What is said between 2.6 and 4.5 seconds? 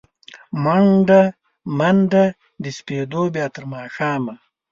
د سپېدو، بیا تر ماښامه